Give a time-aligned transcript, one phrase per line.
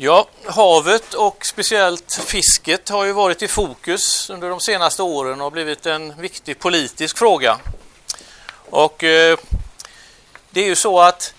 [0.00, 5.52] Ja, havet och speciellt fisket har ju varit i fokus under de senaste åren och
[5.52, 7.58] blivit en viktig politisk fråga.
[8.70, 9.38] Och eh,
[10.50, 11.34] det är ju så att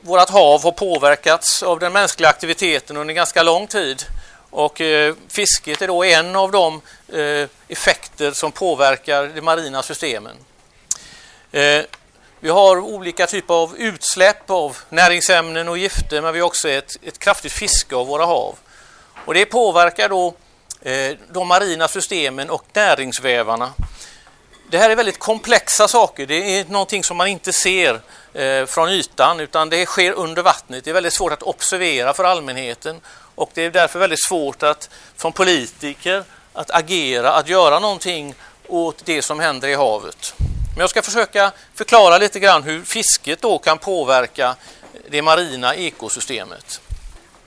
[0.00, 4.02] vårt hav har påverkats av den mänskliga aktiviteten under ganska lång tid.
[4.50, 10.36] Och eh, fisket är då en av de eh, effekter som påverkar de marina systemen.
[11.52, 11.82] Eh,
[12.42, 16.96] vi har olika typer av utsläpp av näringsämnen och gifter men vi har också ett,
[17.02, 18.58] ett kraftigt fiske av våra hav.
[19.24, 20.34] Och det påverkar då
[20.82, 23.72] eh, de marina systemen och näringsvävarna.
[24.70, 26.26] Det här är väldigt komplexa saker.
[26.26, 28.00] Det är någonting som man inte ser
[28.32, 30.84] eh, från ytan utan det sker under vattnet.
[30.84, 33.00] Det är väldigt svårt att observera för allmänheten
[33.34, 38.34] och det är därför väldigt svårt att som politiker att agera, att göra någonting
[38.68, 40.34] åt det som händer i havet.
[40.74, 44.56] Men jag ska försöka förklara lite grann hur fisket då kan påverka
[45.08, 46.80] det marina ekosystemet.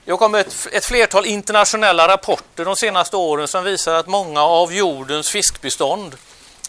[0.04, 4.74] Det har kommit ett flertal internationella rapporter de senaste åren som visar att många av
[4.74, 6.16] jordens fiskbestånd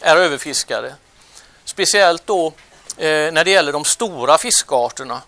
[0.01, 0.95] är överfiskade.
[1.65, 2.47] Speciellt då
[2.97, 5.21] eh, när det gäller de stora fiskarterna.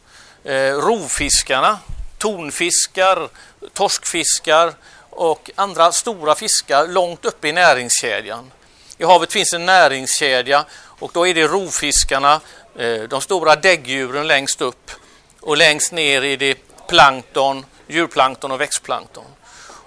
[0.44, 1.80] Eh, rovfiskarna,
[2.18, 3.30] tonfiskar,
[3.74, 4.74] torskfiskar
[5.10, 8.52] och andra stora fiskar långt uppe i näringskedjan.
[8.98, 10.66] I havet finns en näringskedja
[11.00, 12.42] och då är det rovfiskarna,
[12.76, 14.92] eh, de stora däggdjuren längst upp
[15.42, 19.26] och längst ner är det plankton, djurplankton och växtplankton.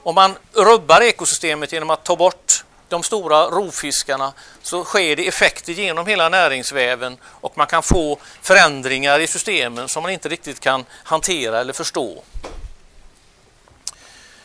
[0.03, 5.73] Om man rubbar ekosystemet genom att ta bort de stora rovfiskarna så sker det effekter
[5.73, 10.85] genom hela näringsväven och man kan få förändringar i systemen som man inte riktigt kan
[11.05, 12.23] hantera eller förstå.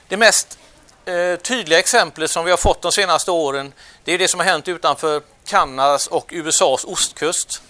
[0.08, 0.60] Det mest
[1.06, 4.48] eh, tydliga exemplet som vi har fått de senaste åren det är det som har
[4.48, 7.62] hänt utanför Kanadas och USAs ostkust.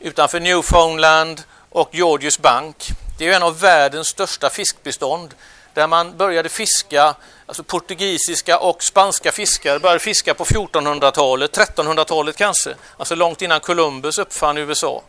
[0.00, 2.88] Utanför Newfoundland och Georgius Bank.
[3.18, 5.34] Det är en av världens största fiskbestånd
[5.74, 7.14] där man började fiska,
[7.46, 14.18] alltså portugisiska och spanska fiskare började fiska på 1400-talet, 1300-talet kanske, alltså långt innan Columbus
[14.18, 15.02] uppfann USA.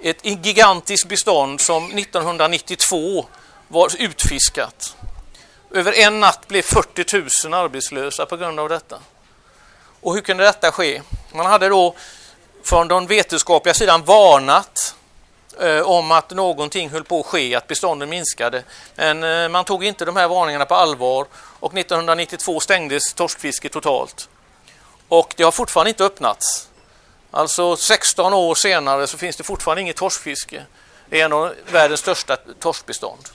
[0.00, 3.26] Ett gigantiskt bestånd som 1992
[3.68, 4.96] var utfiskat.
[5.70, 8.98] Över en natt blev 40 000 arbetslösa på grund av detta.
[10.02, 11.02] Och hur kunde detta ske?
[11.32, 11.94] Man hade då
[12.64, 14.94] från den vetenskapliga sidan varnat
[15.60, 18.64] eh, om att någonting höll på att ske, att bestånden minskade.
[18.94, 24.28] Men eh, man tog inte de här varningarna på allvar och 1992 stängdes torskfisket totalt.
[25.08, 26.68] Och det har fortfarande inte öppnats.
[27.30, 30.66] Alltså 16 år senare så finns det fortfarande inget torskfiske.
[31.08, 33.28] Det är en av världens största torskbestånd.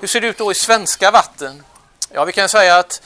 [0.00, 1.64] Hur ser det ut då i svenska vatten?
[2.12, 3.02] Ja, vi kan säga att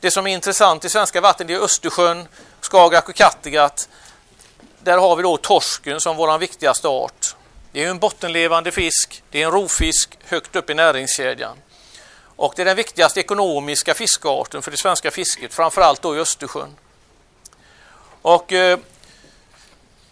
[0.00, 2.28] det som är intressant i svenska vatten det är Östersjön,
[2.60, 3.88] Skagerrak och Kattegatt.
[4.82, 7.36] Där har vi då torsken som vår viktigaste art.
[7.72, 11.56] Det är en bottenlevande fisk, det är en rovfisk högt upp i näringskedjan.
[12.36, 16.76] Och det är den viktigaste ekonomiska fiskarten för det svenska fisket, framförallt då i Östersjön.
[18.22, 18.78] Och eh,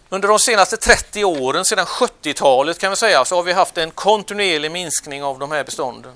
[0.09, 3.91] under de senaste 30 åren, sedan 70-talet kan vi säga, så har vi haft en
[3.91, 6.13] kontinuerlig minskning av de här bestånden.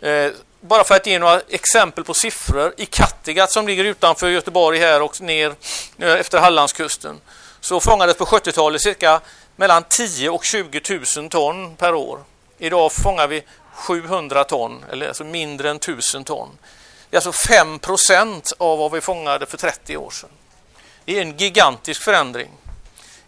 [0.00, 0.30] Eh,
[0.66, 2.74] bara för att ge några exempel på siffror.
[2.76, 5.54] I Kattegatt som ligger utanför Göteborg här och ner
[5.98, 7.20] eh, efter Hallandskusten
[7.60, 9.20] så fångades på 70-talet cirka
[9.56, 10.80] mellan 10 och 20
[11.16, 12.24] 000 ton per år.
[12.58, 13.42] Idag fångar vi
[13.74, 16.48] 700 ton, eller alltså mindre än 1000 ton.
[17.10, 20.30] Det är alltså 5 procent av vad vi fångade för 30 år sedan.
[21.04, 22.50] Det är en gigantisk förändring.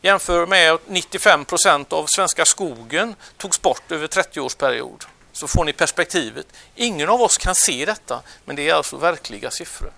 [0.03, 5.07] Jämför med att 95 procent av svenska skogen togs bort över 30-årsperiod
[5.39, 6.47] så får ni perspektivet.
[6.75, 9.93] Ingen av oss kan se detta, men det är alltså verkliga siffror.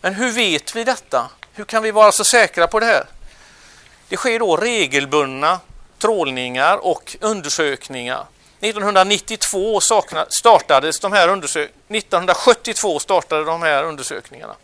[0.00, 1.30] Men hur vet vi detta?
[1.52, 3.06] Hur kan vi vara så säkra på det här?
[4.08, 5.60] Det sker då regelbundna
[5.98, 8.26] trålningar och undersökningar.
[8.60, 9.80] 1992
[10.28, 14.54] startades de här 1972 startade de här undersökningarna.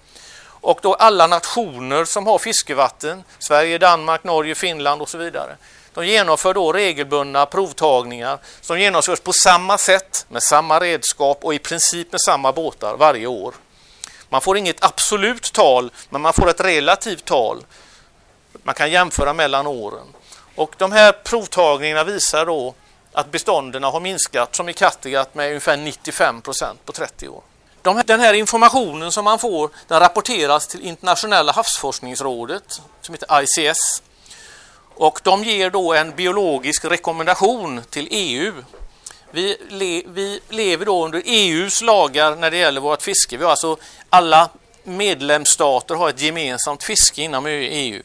[0.60, 5.56] Och då alla nationer som har fiskevatten, Sverige, Danmark, Norge, Finland och så vidare,
[5.94, 11.58] de genomför då regelbundna provtagningar som genomförs på samma sätt med samma redskap och i
[11.58, 13.54] princip med samma båtar varje år.
[14.28, 17.64] Man får inget absolut tal, men man får ett relativt tal.
[18.62, 20.06] Man kan jämföra mellan åren.
[20.54, 22.74] Och de här provtagningarna visar då
[23.12, 27.42] att bestånden har minskat, som i Kattegatt, med ungefär 95 procent på 30 år.
[27.82, 34.02] De, den här informationen som man får den rapporteras till Internationella havsforskningsrådet som heter ICS
[34.98, 38.52] och de ger då en biologisk rekommendation till EU.
[39.30, 43.36] Vi, le, vi lever då under EUs lagar när det gäller vårt fiske.
[43.36, 43.76] Vi har alltså
[44.10, 44.48] alla
[44.84, 48.02] medlemsstater har ett gemensamt fiske inom EU.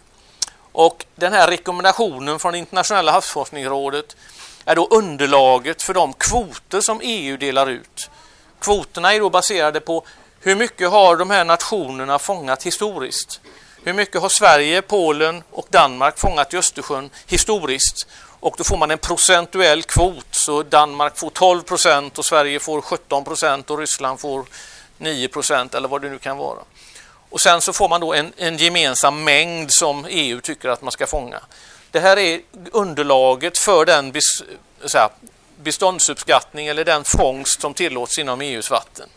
[0.71, 4.15] Och den här rekommendationen från Internationella havsforskningsrådet
[4.65, 8.09] är då underlaget för de kvoter som EU delar ut.
[8.63, 10.05] Kvoterna är då baserade på
[10.39, 13.41] hur mycket har de här nationerna fångat historiskt?
[13.83, 18.07] Hur mycket har Sverige, Polen och Danmark fångat i Östersjön historiskt?
[18.39, 22.81] Och då får man en procentuell kvot, så Danmark får 12 procent och Sverige får
[22.81, 24.45] 17 procent och Ryssland får
[24.97, 26.59] 9 procent eller vad det nu kan vara.
[27.29, 30.91] Och sen så får man då en, en gemensam mängd som EU tycker att man
[30.91, 31.39] ska fånga.
[31.91, 34.13] Det här är underlaget för den
[34.93, 35.09] här,
[35.57, 39.09] beståndsuppskattning eller den fångst som tillåts inom EUs vatten.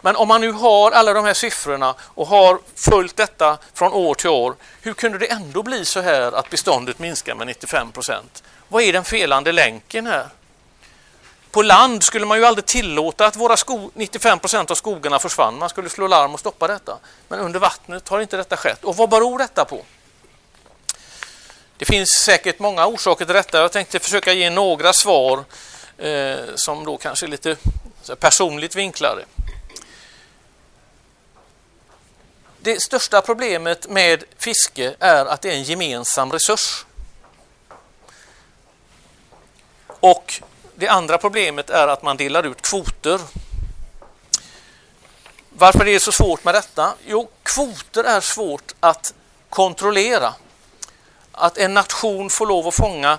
[0.00, 4.14] Men om man nu har alla de här siffrorna och har följt detta från år
[4.14, 8.42] till år, hur kunde det ändå bli så här att beståndet minskar med 95 procent?
[8.68, 10.28] Vad är den felande länken här?
[11.50, 13.56] På land skulle man ju aldrig tillåta att våra
[13.94, 15.58] 95 procent av skogarna försvann.
[15.58, 16.98] Man skulle slå larm och stoppa detta.
[17.28, 18.84] Men under vattnet har inte detta skett.
[18.84, 19.84] Och vad beror detta på?
[21.82, 23.60] Det finns säkert många orsaker till detta.
[23.60, 25.44] Jag tänkte försöka ge några svar
[25.98, 27.56] eh, som då kanske är lite
[28.18, 29.24] personligt vinklade.
[32.60, 36.84] Det största problemet med fiske är att det är en gemensam resurs.
[39.86, 40.42] Och
[40.74, 43.20] det andra problemet är att man delar ut kvoter.
[45.48, 46.94] Varför är det så svårt med detta?
[47.06, 49.14] Jo, kvoter är svårt att
[49.48, 50.34] kontrollera.
[51.32, 53.18] Att en nation får lov att fånga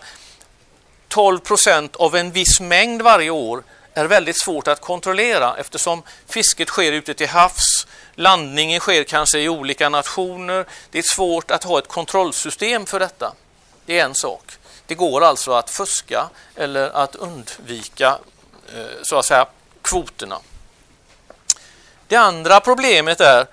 [1.07, 3.63] 12 procent av en viss mängd varje år
[3.93, 9.49] är väldigt svårt att kontrollera eftersom fisket sker ute till havs, landningen sker kanske i
[9.49, 10.65] olika nationer.
[10.91, 13.33] Det är svårt att ha ett kontrollsystem för detta.
[13.85, 14.51] Det är en sak.
[14.87, 18.17] Det går alltså att fuska eller att undvika
[18.75, 19.45] eh, så att säga
[19.81, 20.39] kvoterna.
[22.07, 23.45] Det andra problemet är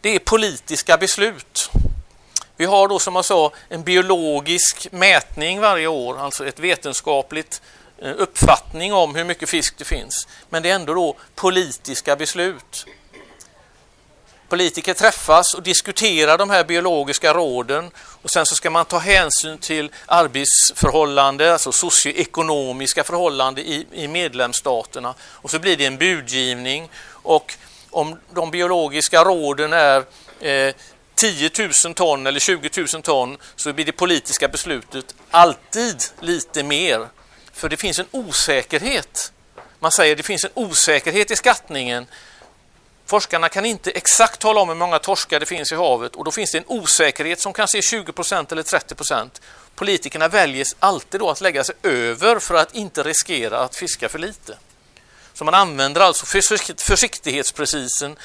[0.00, 1.70] det är politiska beslut.
[2.58, 7.62] Vi har då som jag sa en biologisk mätning varje år, alltså ett vetenskapligt
[7.98, 10.28] eh, uppfattning om hur mycket fisk det finns.
[10.48, 12.86] Men det är ändå då politiska beslut.
[14.48, 19.58] Politiker träffas och diskuterar de här biologiska råden och sen så ska man ta hänsyn
[19.58, 27.54] till arbetsförhållanden, alltså socioekonomiska förhållanden i, i medlemsstaterna och så blir det en budgivning och
[27.90, 30.04] om de biologiska råden är
[30.40, 30.74] eh,
[31.18, 31.50] 10
[31.84, 37.08] 000 ton eller 20 000 ton så blir det politiska beslutet alltid lite mer.
[37.52, 39.32] För det finns en osäkerhet.
[39.78, 42.06] Man säger att det finns en osäkerhet i skattningen
[43.08, 46.30] Forskarna kan inte exakt tala om hur många torskar det finns i havet och då
[46.30, 49.30] finns det en osäkerhet som kanske är 20% eller 30%
[49.74, 54.18] Politikerna väljer alltid då att lägga sig över för att inte riskera att fiska för
[54.18, 54.56] lite.
[55.38, 56.26] Så man använder alltså
[56.76, 58.16] försiktighetsprincipen,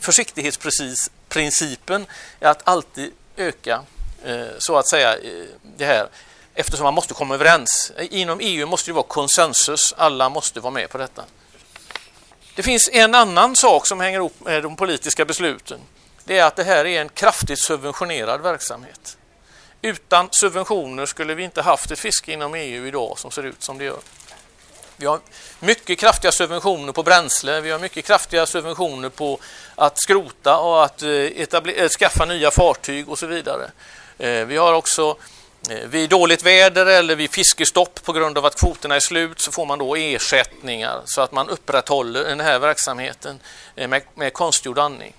[0.00, 2.06] försiktighetsprincipen
[2.40, 3.82] att alltid öka
[4.24, 5.44] eh, så att säga eh,
[5.76, 6.08] det här
[6.54, 7.92] eftersom man måste komma överens.
[7.98, 11.24] Inom EU måste det vara konsensus, alla måste vara med på detta.
[12.54, 15.80] Det finns en annan sak som hänger ihop med de politiska besluten.
[16.24, 19.16] Det är att det här är en kraftigt subventionerad verksamhet.
[19.82, 23.78] Utan subventioner skulle vi inte haft ett fiske inom EU idag som ser ut som
[23.78, 24.00] det gör.
[25.00, 25.20] Vi har
[25.60, 29.40] mycket kraftiga subventioner på bränsle, vi har mycket kraftiga subventioner på
[29.74, 33.70] att skrota och att eh, eh, skaffa nya fartyg och så vidare.
[34.18, 35.16] Eh, vi har också
[35.84, 39.66] vid dåligt väder eller vid fiskestopp på grund av att kvoterna är slut så får
[39.66, 43.40] man då ersättningar så att man upprätthåller den här verksamheten
[43.74, 45.14] med, med konstgjord andning.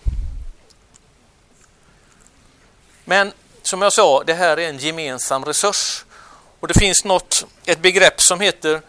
[3.05, 3.33] Men
[3.63, 6.05] som jag sa, det här är en gemensam resurs
[6.59, 8.81] och det finns något, ett begrepp som heter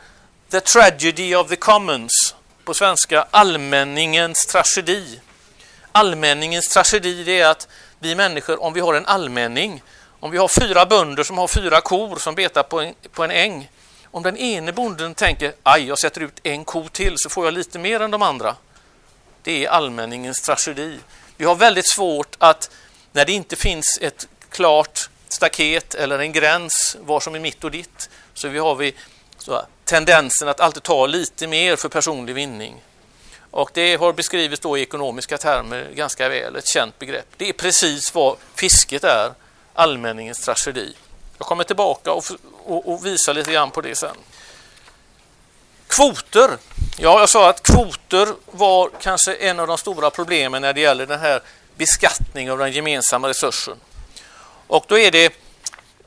[0.51, 5.21] The Tragedy of the Commons på svenska allmänningens tragedi.
[5.93, 9.83] Allmänningens tragedi det är att vi människor, om vi har en allmänning
[10.21, 13.31] om vi har fyra bönder som har fyra kor som betar på en, på en
[13.31, 13.71] äng.
[14.05, 17.55] Om den ene bonden tänker aj, jag sätter ut en ko till så får jag
[17.55, 18.57] lite mer än de andra.
[19.43, 20.99] Det är allmänningens tragedi.
[21.37, 22.71] Vi har väldigt svårt att,
[23.13, 27.71] när det inte finns ett klart staket eller en gräns var som är mitt och
[27.71, 28.95] ditt, så vi har vi
[29.39, 32.83] så, tendensen att alltid ta lite mer för personlig vinning.
[33.51, 37.27] Och det har beskrivits då i ekonomiska termer ganska väl, ett känt begrepp.
[37.37, 39.33] Det är precis vad fisket är
[39.75, 40.95] allmänningens tragedi.
[41.39, 42.25] Jag kommer tillbaka och,
[42.65, 44.17] och, och visar lite grann på det sen.
[45.87, 46.51] Kvoter.
[46.99, 51.07] Ja, jag sa att kvoter var kanske en av de stora problemen när det gäller
[51.07, 51.43] den här
[51.77, 53.77] beskattningen av den gemensamma resursen.
[54.67, 55.33] Och då är det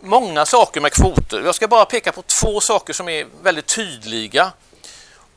[0.04, 1.42] många saker med kvoter.
[1.46, 4.52] Jag ska bara peka på två saker som är väldigt tydliga.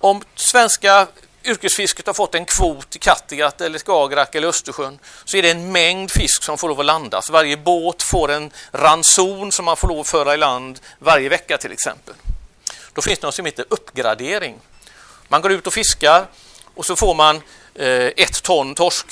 [0.01, 1.07] Om svenska
[1.45, 5.73] yrkesfisket har fått en kvot i Kattegatt eller Skagerrak eller Östersjön så är det en
[5.73, 7.31] mängd fisk som får lov att landas.
[7.31, 11.59] Varje båt får en ranson som man får lov att föra i land varje vecka
[11.59, 12.15] till exempel.
[12.95, 14.57] då finns det något som heter uppgradering.
[15.29, 16.27] Man går ut och fiskar
[16.75, 17.37] och så får man
[17.75, 19.07] eh, ett ton torsk.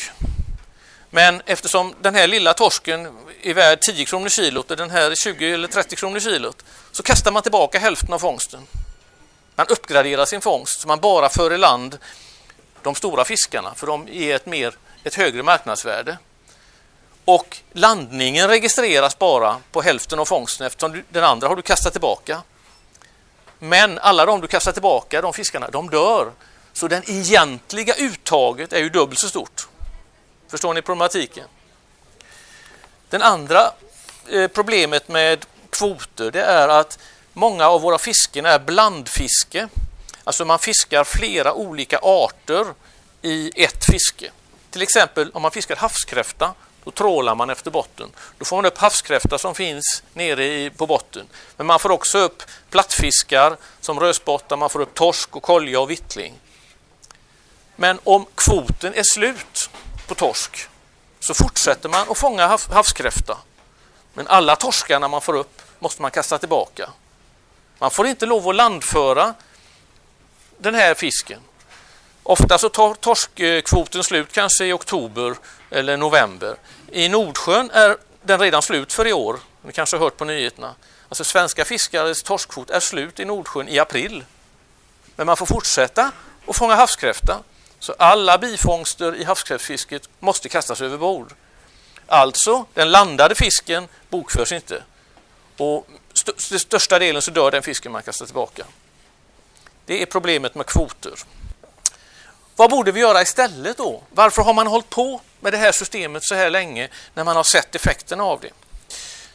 [1.14, 5.14] Men eftersom den här lilla torsken är värd 10 kronor kilot och den här är
[5.14, 8.66] 20 eller 30 kronor kilot så kastar man tillbaka hälften av fångsten.
[9.56, 11.98] Man uppgraderar sin fångst så man bara för i land
[12.82, 16.18] de stora fiskarna för de ger ett, mer, ett högre marknadsvärde.
[17.24, 22.42] Och landningen registreras bara på hälften av fångsten eftersom den andra har du kastat tillbaka.
[23.58, 26.32] Men alla de du kastar tillbaka, de fiskarna, de dör.
[26.72, 29.68] Så det egentliga uttaget är ju dubbelt så stort.
[30.54, 31.48] Förstår ni problematiken?
[33.10, 33.72] Den andra
[34.28, 36.98] eh, problemet med kvoter det är att
[37.32, 39.68] många av våra fisken är blandfiske.
[40.24, 42.66] Alltså man fiskar flera olika arter
[43.22, 44.30] i ett fiske.
[44.70, 48.10] Till exempel om man fiskar havskräfta, då trålar man efter botten.
[48.38, 51.26] Då får man upp havskräfta som finns nere på botten.
[51.56, 55.90] Men man får också upp plattfiskar som rödspotta, man får upp torsk och kolja och
[55.90, 56.34] vittling.
[57.76, 59.70] Men om kvoten är slut
[60.06, 60.68] på torsk
[61.20, 63.38] så fortsätter man att fånga havskräfta.
[64.14, 66.90] Men alla torskarna man får upp måste man kasta tillbaka.
[67.78, 69.34] Man får inte lov att landföra
[70.58, 71.40] den här fisken.
[72.22, 75.34] Ofta så tar torskkvoten slut kanske i oktober
[75.70, 76.56] eller november.
[76.92, 79.38] I Nordsjön är den redan slut för i år.
[79.62, 80.74] Ni kanske har hört på nyheterna.
[81.08, 84.24] Alltså svenska fiskares torskkvot är slut i Nordsjön i april.
[85.16, 86.10] Men man får fortsätta
[86.46, 87.38] att fånga havskräfta.
[87.84, 91.34] Så alla bifångster i havskräftfisket måste kastas över bord.
[92.06, 94.82] Alltså, den landade fisken bokförs inte.
[95.56, 98.64] Och st största delen så dör den fisken man kastar tillbaka.
[99.86, 101.12] Det är problemet med kvoter.
[102.56, 104.02] Vad borde vi göra istället då?
[104.10, 107.44] Varför har man hållit på med det här systemet så här länge när man har
[107.44, 108.50] sett effekterna av det?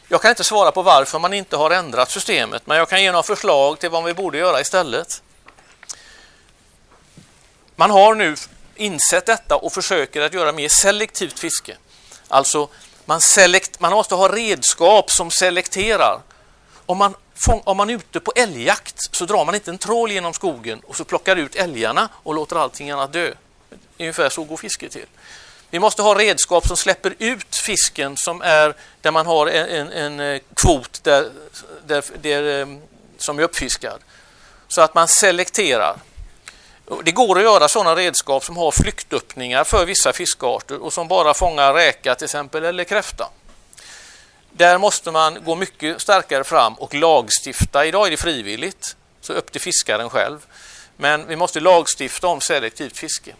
[0.08, 3.12] Jag kan inte svara på varför man inte har ändrat systemet, men jag kan ge
[3.12, 5.22] några förslag till vad vi borde göra istället.
[7.80, 8.36] Man har nu
[8.74, 11.76] insett detta och försöker att göra mer selektivt fiske.
[12.28, 12.68] Alltså,
[13.04, 16.20] man, selekt, man måste ha redskap som selekterar.
[16.86, 17.14] Om man,
[17.46, 20.96] om man är ute på älgjakt så drar man inte en trål genom skogen och
[20.96, 23.32] så plockar ut älgarna och låter allting annat dö.
[23.98, 25.06] Ungefär så går fiske till.
[25.70, 29.92] Vi måste ha redskap som släpper ut fisken som är där man har en, en,
[29.92, 31.30] en eh, kvot där,
[31.86, 32.66] där, där, eh,
[33.18, 34.00] som är uppfiskad.
[34.68, 35.96] Så att man selekterar.
[37.04, 41.34] Det går att göra sådana redskap som har flyktöppningar för vissa fiskarter och som bara
[41.34, 43.28] fångar räka till exempel eller kräfta.
[44.52, 47.86] Där måste man gå mycket starkare fram och lagstifta.
[47.86, 50.46] Idag är det frivilligt, så upp till fiskaren själv.
[50.96, 53.34] Men vi måste lagstifta om selektivt fiske.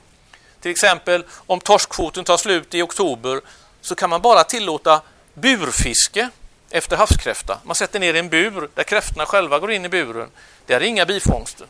[0.61, 3.41] Till exempel om torskkvoten tar slut i oktober
[3.81, 5.03] så kan man bara tillåta
[5.35, 6.29] burfiske
[6.71, 7.59] efter havskräfta.
[7.65, 10.29] Man sätter ner en bur där kräftorna själva går in i buren.
[10.67, 11.67] Där är inga bifångster.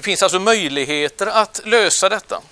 [0.00, 2.42] Det finns alltså möjligheter att lösa detta.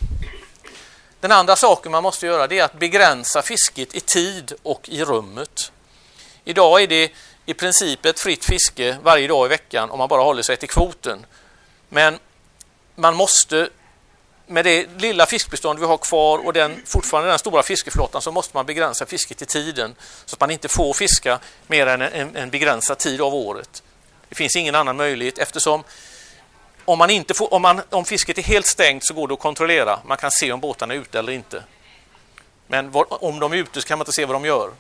[1.21, 5.73] Den andra saken man måste göra är att begränsa fisket i tid och i rummet.
[6.45, 7.13] Idag är det
[7.47, 10.69] i princip ett fritt fiske varje dag i veckan om man bara håller sig till
[10.69, 11.27] kvoten.
[11.89, 12.19] Men
[12.95, 13.69] man måste
[14.47, 18.57] med det lilla fiskbestånd vi har kvar och den, fortfarande den stora fiskeflottan så måste
[18.57, 22.51] man begränsa fisket i tiden så att man inte får fiska mer än en, en
[22.51, 23.83] begränsad tid av året.
[24.29, 25.85] Det finns ingen annan möjlighet eftersom
[26.89, 29.41] om, man inte får, om, man, om fisket är helt stängt så går det att
[29.41, 30.01] kontrollera.
[30.05, 31.63] Man kan se om båtarna är ute eller inte.
[32.67, 34.71] Men var, om de är ute så kan man inte se vad de gör.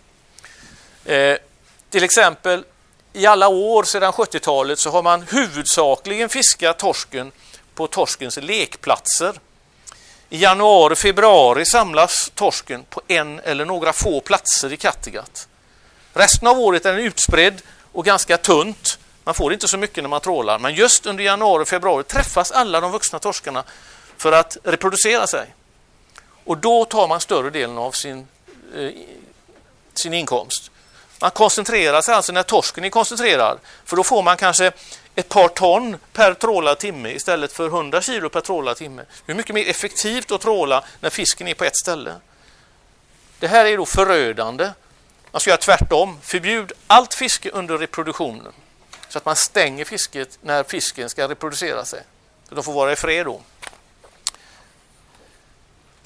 [1.04, 1.38] Eh,
[1.90, 2.64] till exempel
[3.12, 7.32] i alla år sedan 70-talet så har man huvudsakligen fiskat torsken
[7.74, 9.40] på torskens lekplatser.
[10.28, 15.48] I januari, februari samlas torsken på en eller några få platser i Kattegatt.
[16.12, 17.62] Resten av året är den utspridd
[17.92, 18.98] och ganska tunt
[19.28, 22.52] man får inte så mycket när man trålar, men just under januari och februari träffas
[22.52, 23.64] alla de vuxna torskarna
[24.16, 25.54] för att reproducera sig.
[26.44, 28.26] Och då tar man större delen av sin,
[28.76, 28.90] eh,
[29.94, 30.70] sin inkomst.
[31.20, 34.72] Man koncentrerar sig alltså när torsken är koncentrerad, för då får man kanske
[35.14, 39.02] ett par ton per trålad timme istället för 100 kilo per trålad timme.
[39.26, 42.14] Det är mycket mer effektivt att tråla när fisken är på ett ställe.
[43.38, 44.70] Det här är då förödande.
[45.30, 46.18] Man ska göra tvärtom.
[46.22, 48.52] Förbjud allt fiske under reproduktionen.
[49.08, 52.02] Så att man stänger fisket när fisken ska reproducera sig.
[52.48, 53.40] Så de får vara i fred då.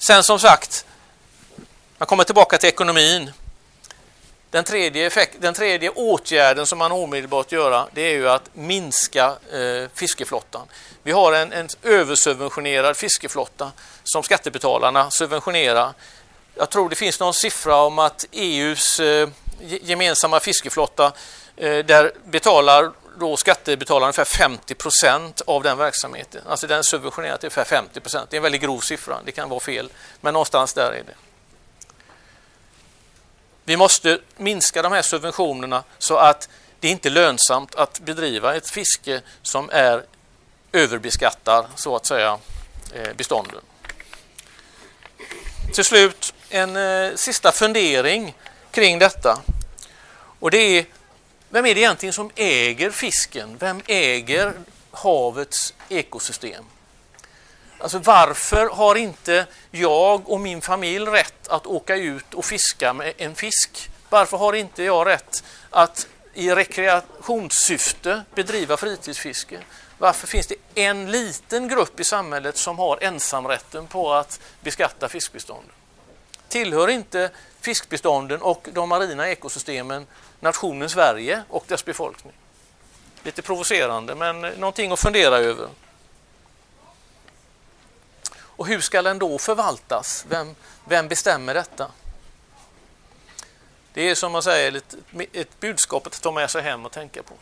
[0.07, 0.85] Sen som sagt,
[1.97, 3.31] man kommer tillbaka till ekonomin.
[4.49, 9.25] Den tredje, effekt, den tredje åtgärden som man omedelbart gör det är ju att minska
[9.51, 10.67] eh, fiskeflottan.
[11.03, 13.71] Vi har en, en översubventionerad fiskeflotta
[14.03, 15.93] som skattebetalarna subventionerar.
[16.55, 19.29] Jag tror det finns någon siffra om att EUs eh,
[19.61, 21.11] gemensamma fiskeflotta
[21.57, 26.41] Eh, där betalar då skattebetalar ungefär 50 procent av den verksamheten.
[26.47, 28.29] Alltså den subventionerar till ungefär 50 procent.
[28.29, 29.89] Det är en väldigt grov siffra, det kan vara fel,
[30.21, 31.15] men någonstans där är det.
[33.65, 38.69] Vi måste minska de här subventionerna så att det inte är lönsamt att bedriva ett
[38.69, 40.03] fiske som är
[40.71, 42.39] överbeskattar så att säga
[42.93, 43.61] eh, bestånden.
[45.73, 48.35] Till slut en eh, sista fundering
[48.71, 49.41] kring detta.
[50.39, 50.85] Och det är,
[51.53, 53.57] vem är det egentligen som äger fisken?
[53.59, 54.53] Vem äger
[54.91, 56.63] havets ekosystem?
[57.77, 63.13] Alltså varför har inte jag och min familj rätt att åka ut och fiska med
[63.17, 63.89] en fisk?
[64.09, 69.59] Varför har inte jag rätt att i rekreationssyfte bedriva fritidsfiske?
[69.97, 75.65] Varför finns det en liten grupp i samhället som har ensamrätten på att beskatta fiskbestånd?
[76.47, 77.29] Tillhör inte
[77.61, 80.07] fiskbestånden och de marina ekosystemen
[80.43, 82.33] nationen Sverige och dess befolkning?
[83.23, 85.69] Lite provocerande, men eh, någonting att fundera över.
[88.35, 90.25] Och hur ska den då förvaltas?
[90.29, 91.91] Vem, vem bestämmer detta?
[93.93, 94.95] Det är som man säger ett,
[95.33, 97.33] ett budskap att ta med sig hem och tänka på.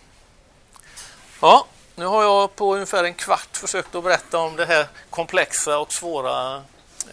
[1.42, 1.66] Ja,
[1.96, 5.94] nu har jag på ungefär en kvart försökt att berätta om det här komplexa och
[5.94, 6.56] svåra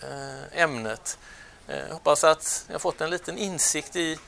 [0.02, 1.18] eh, ämnet.
[1.66, 4.18] Jag hoppas att ni har fått en liten insikt i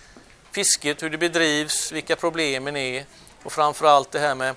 [0.52, 3.04] fisket, hur det bedrivs, vilka problemen är
[3.42, 4.54] och framförallt det här med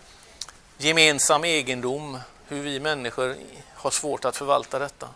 [0.77, 3.35] gemensam egendom, hur vi människor
[3.73, 5.09] har svårt att förvalta detta.